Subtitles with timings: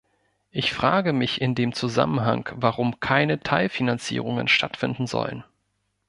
[0.49, 5.43] Ich frage mich in dem Zusammenhang, warum keine Teilfinanzierungen stattfinden sollen.